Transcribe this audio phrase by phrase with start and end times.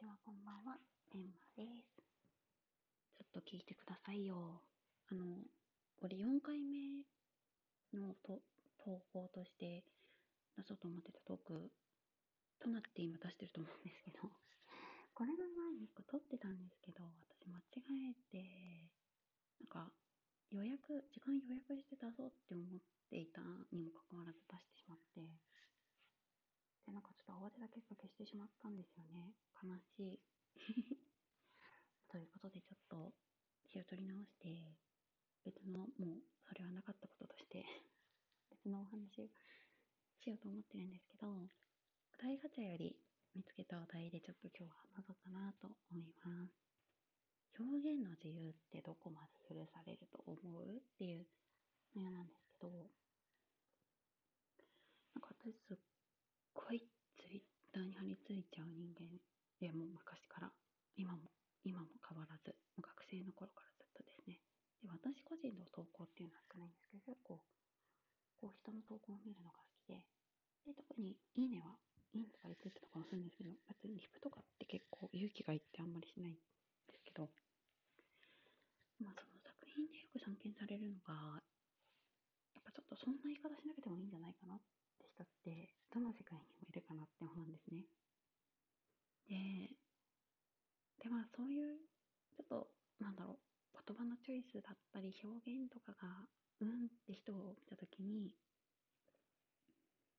[0.00, 0.80] してはこんばんは、
[1.12, 2.00] メンマです。
[3.12, 4.64] ちょっと聞いてくださいよ。
[5.12, 5.44] あの、
[6.00, 7.04] これ4回目
[7.92, 8.40] のと
[8.80, 9.84] 投稿として
[10.56, 11.68] 出そうと思ってたトーク
[12.64, 14.24] となって今出してると思うんですけど、
[15.12, 17.04] これの前に1個撮ってたんですけど、
[17.36, 18.88] 私間違えて、
[19.60, 19.92] なんか
[20.48, 22.80] 予約、時間予約して出そうって思っ
[23.10, 25.20] ていたにもかかわらず出してしまって、
[27.00, 29.32] なんかちょっと慌てた結果消してしまったんですよね。
[29.56, 30.20] 悲しい。
[32.12, 33.14] ということでちょっと
[33.72, 34.76] 気を取り直して、
[35.42, 37.64] 別の、もうそれはなかったこととして、
[38.50, 39.28] 別のお話を
[40.20, 41.48] しようと思ってるんですけど、お
[42.20, 43.00] 題ガチャより
[43.32, 46.52] 見つけたお題でちょっと今日は話そうかなと思います。
[47.58, 51.26] 表現の自由ってどこまで許されると思うっていう
[51.94, 52.68] 内容なんですけど、
[55.14, 55.78] なんか私すっ
[56.52, 56.80] ごい
[57.16, 59.08] ツイッターに張り付いちゃう人間
[59.56, 60.52] でもう昔から
[60.92, 61.32] 今も
[61.64, 64.36] 今も変わらず学生の頃からずっとですね。
[64.84, 67.40] で私個人の投稿っていうのは少ないんですけど結構
[68.36, 70.04] こう人の投稿を見るのが好きで
[70.68, 71.72] で特に「いいね」は
[72.12, 76.36] いいねとかリツイートとかもするんですけど別にリプとかって結構勇気がいってあんまりしないん
[76.88, 77.28] ですけど
[79.00, 81.40] まあその作品でよく散見されるのが
[82.56, 84.60] やっぱちょっとそんな言い方しなくてもいいんじゃないかなっ
[85.00, 87.84] て人ってどの世界にもいるかなって思うんですね。
[89.30, 89.70] で、
[90.98, 91.78] でまあそういう
[92.34, 96.26] ちょっとなんだろう言葉のチョイスだったり表現とかが
[96.60, 98.34] うんって人を見た時に、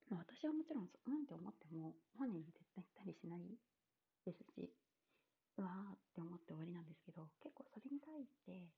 [0.09, 3.45] まあ、私はもちろんうんって思っても本人に絶対言ったりしない
[4.25, 4.73] ですし
[5.57, 8.73] うわーって思って終わりなんですけど結構それに対して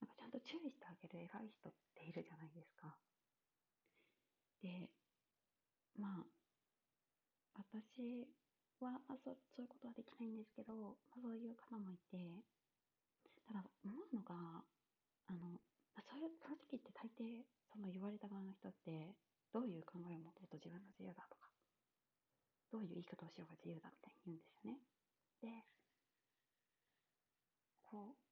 [0.00, 2.96] なんかちゃんと注意してあげる偉い人っているじゃないですか。
[4.62, 4.88] で、
[5.98, 6.24] まあ、
[7.56, 8.28] 私
[8.84, 12.44] はあそそういうことはできないんですけど、まあ、そういう方もいて、
[13.46, 14.64] ただ思うのが、
[15.26, 15.60] あの、
[16.04, 19.16] そういう、そういう時って大抵、その言われた側の人って、
[19.52, 21.48] どういう考えを持とうと自分の自由だとか、
[22.70, 24.80] どういう言い方をしようが自由だみたいに言うんですよね。
[25.40, 25.64] で、
[27.82, 28.24] こう、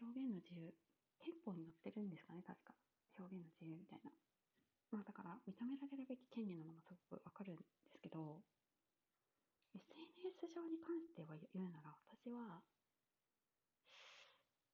[0.00, 0.72] 表現の自由、
[1.18, 2.74] 憲法に載ってるんですかね、確か。
[3.18, 4.10] 表現の自由みたいな。
[4.90, 7.62] まあだから、認められるべき権利のものすごくわかるんで
[7.92, 8.42] すけど、
[9.74, 12.62] SNS 上に関しては言うなら、私は、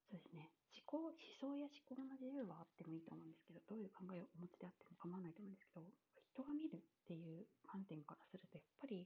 [0.09, 5.85] そうですね、思考、思想や思考の自由はあってもいいと思うんですけど、どういう考えをお持ちであっても構わないと思うんですけど、
[6.33, 9.05] 人が見るっていう観点からすると、やっぱり、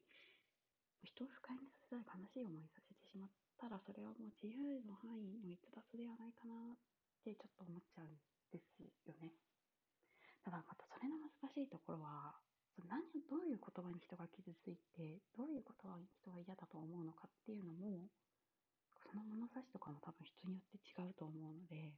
[1.02, 6.78] 人を不快にさせたり悲しい思いさせてしまったら、それはもう自由の範囲の逸脱ではないかなっ
[7.26, 8.16] てちょっと思っちゃうん
[8.54, 9.34] ですよね。
[10.46, 12.38] ただまたそれの難しいところは、
[12.88, 18.12] 何どういう言葉に人が傷ついて、どういう言葉に人が嫌だと思うのかっていうのも、
[19.08, 21.96] その物差しとかも多分人によって違うと思うので、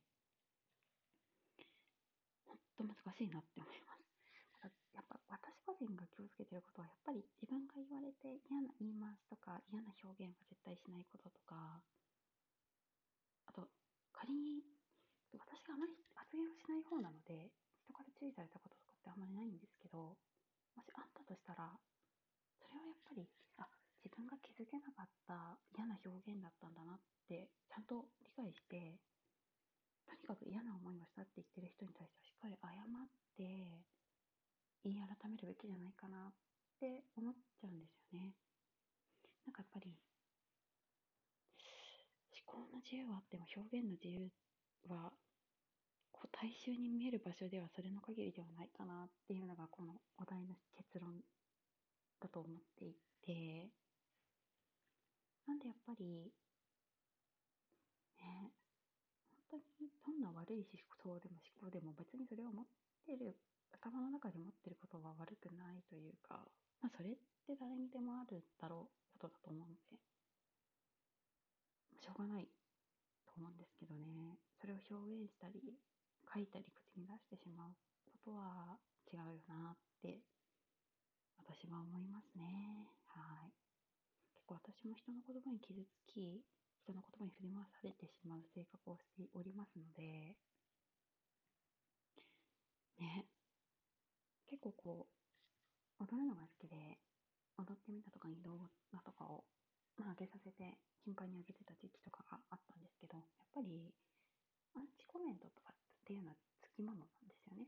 [2.45, 4.05] 本当難しいなって思います。
[4.93, 11.81] やっぱ私個人が気をつけてることは、やっぱり自分が言われて嫌な言い回しとか嫌な表現は絶対しないこととか、
[13.49, 13.73] あと
[14.13, 14.61] 仮に
[15.33, 17.49] 私があまり発言をしない方なので、
[17.81, 20.13] 人から注意されたこととかってあんまりないんですけど、
[20.75, 21.69] もしあったとしたら、
[22.59, 23.67] それはやっぱり、あ、
[24.03, 28.99] 自分が気づけなかった嫌な表現だったんだなって、ちゃんと理解して、
[30.05, 33.07] とにかく嫌な思いをしたって言ってる人に対してはしっかり謝っ
[33.37, 33.85] て、
[34.83, 36.33] 言い改めるべきじゃないかなっ
[36.79, 38.35] て思っちゃうんですよね。
[39.45, 39.95] なんかやっぱり、
[42.35, 44.29] 思考の自由はあっても表現の自由
[44.89, 45.13] は
[46.43, 51.23] 大衆に見える場所ではそれの限りではないかなっていうのがこのお題の結論
[52.19, 53.71] だと思っていて
[55.47, 56.35] なんでやっぱり
[58.19, 58.51] ね
[59.47, 62.65] 本当にどんな悪い思想でも思考でも別にそれを持っ
[63.07, 63.39] てる
[63.79, 66.43] 頭の中に持ってることは悪くないというか、
[66.83, 67.15] まあ、それっ
[67.47, 69.95] て誰にでもあるだろうことだと思うので
[72.03, 72.51] しょうがない
[73.31, 75.79] と思うんですけどねそれを表現したり
[76.33, 77.77] 書いたり口に出してしまう
[78.09, 78.79] ことは
[79.13, 80.17] 違うよなって
[81.37, 82.89] 私は思いますね。
[83.13, 83.53] はい。
[84.33, 86.41] 結構私も人の言葉に傷つき、
[86.81, 90.33] 人の言葉に振り回されてしまう性格をしておりますので、
[92.99, 93.27] ね。
[94.47, 95.07] 結構こ
[95.99, 96.97] う、踊るのが好きで、
[97.57, 99.45] 踊ってみたとかに動画とかを、
[99.97, 103.93] まあ、上げさせて、頻繁に上げてた時期とかがあったんですけど、やっぱり、
[104.75, 105.75] アンチコメントとかっ
[106.05, 107.67] ていうのはつきものなんですよね。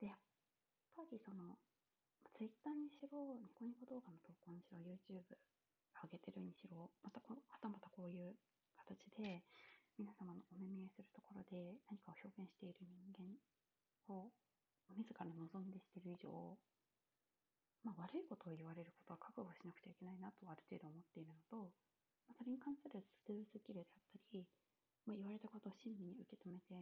[0.00, 0.16] で、やっ
[0.96, 1.58] ぱりその、
[2.34, 8.38] ツイッターにしろ、ニコニコ動画の投稿にしろ、YouTube 上げてるにしろ、またこはたまたこういう
[8.78, 9.42] 形で
[9.98, 13.34] 皆様のお目見えするところで何かを表現している人間
[14.14, 14.30] を
[14.94, 16.30] 自ら望んでしてる以上、
[17.82, 21.74] まあ、悪いことを言われることは覚悟しなくちゃいけないなとある程度思っているのと、
[22.30, 24.46] まあ、それに関するスルースキルであったり、
[25.02, 26.78] まあ、言われたことを親身に受け止めて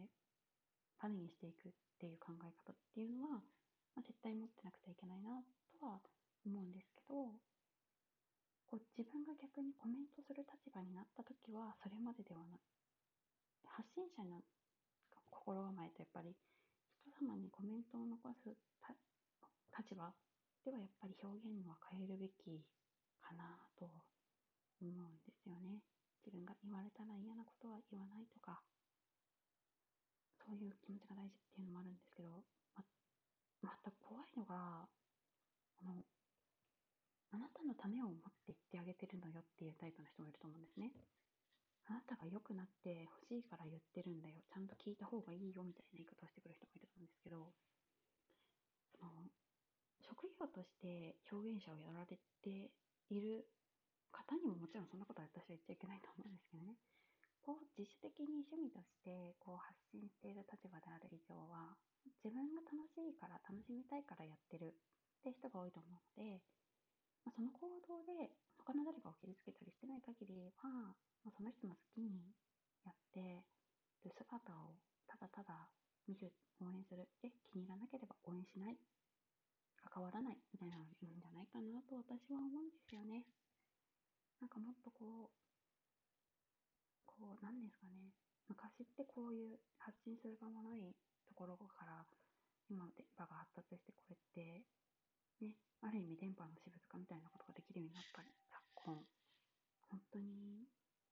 [1.01, 3.41] 種にしていくっていう考え方っていうのは、
[3.97, 5.41] まあ、絶対持ってなくちゃいけないな
[5.73, 5.97] とは
[6.45, 7.33] 思うんですけど
[8.67, 12.59] こう自分が逆にコメントする立場になった時はそれまでではない
[13.65, 14.43] 発信者の
[15.31, 16.35] 心構えとやっぱり
[17.07, 18.51] 人様にコメントを残す
[19.77, 20.11] 立場
[20.65, 22.65] ではやっぱり表現は変えるべき
[23.21, 23.87] かなと
[24.81, 25.79] 思うんですよね。
[26.27, 28.59] 自分が言われたら嫌なことは言わないとか
[30.43, 32.43] そういう気持ちが大事っていうのもあるんですけど
[32.75, 32.83] ま
[33.61, 36.03] また怖いのがあの
[37.31, 40.91] あなたのためを思って言ってあげてるのよっていうタイプの人もいると思うんですね。
[41.87, 44.43] あなたが良くなって欲しいから言ってるんだよ。
[44.47, 47.51] ちゃんと聞いた方がいいよみたいな言い方をしてくる人もいると思うんですけど、
[48.99, 49.31] その
[50.03, 52.71] 職業として表現者をやられて
[53.11, 53.47] いる
[54.11, 56.75] 方にももちろんそんなことは私は言っちゃいけないと思うんですけどね。
[57.43, 61.79] こう自主的に趣味としてこう発信している立場である以上は
[62.19, 66.43] 自分が楽しいから楽しみたいからやってるって人が多いと思うので、
[67.27, 70.95] まあ、その行動で他の誰かを傷つけたりしてない限りは、
[71.27, 72.31] まあ、その人の好きに
[72.87, 73.43] やって
[74.07, 74.79] る姿を
[75.11, 75.67] ただただ
[76.07, 76.31] 見る
[76.63, 78.79] 応援するで気に入らなければ応援しない
[79.91, 83.27] 関わらないみたいなのがいいんじゃないかなと私は思うんですよね。
[84.39, 85.35] なんかもっとこう、
[87.03, 88.15] こう、なんですかね。
[88.47, 90.95] 昔ってこういう発信する場もない
[91.27, 92.07] ところから
[92.71, 94.63] 今電波が発達してこうやって
[95.41, 99.05] ね、ある意味電波の私物化みたいなことができるようになった昨今、
[99.89, 100.65] 本当に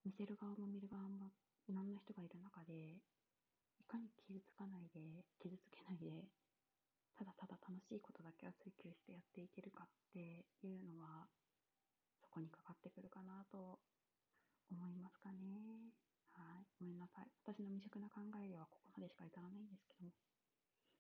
[0.04, 1.32] 見せる側も見る側も
[1.68, 3.02] いろんな人がいる中で、
[3.80, 6.30] いかに傷つかないで、傷つけないで、
[7.16, 11.30] ただただ楽しいことだけは追求してやっていけるかっていうのは、
[12.22, 13.80] そこにかかってくるかなと
[14.70, 15.94] 思いますかね。
[16.36, 16.68] はい。
[16.80, 17.32] ごめんなさい。
[17.46, 20.12] 私の未熟な考えではここまでしか至らないんですけども、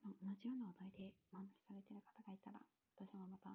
[0.06, 2.62] 同じような話題でお話しされてる方がいたら、
[2.96, 3.52] 私もまた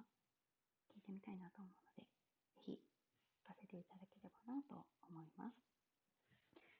[0.93, 5.57] 聞いてみたいなと思うので、ぜひ聞かせていただければなと思います。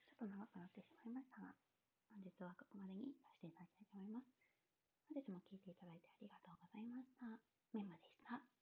[0.06, 1.58] ちょっと長くなってしまいましたが、
[2.14, 4.30] 本日はここまでにさせていただきたいと思います。
[5.10, 7.26] 本日も聞いていただいてありがとうございました。
[7.74, 8.61] メンマでした。